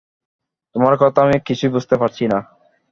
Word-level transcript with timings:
তোমার 0.75 0.93
কথা 1.01 1.19
আমি 1.21 1.37
কিছুই 1.47 1.73
বুঝতে 1.75 1.95
পারছি 1.97 2.23
না। 2.27 2.39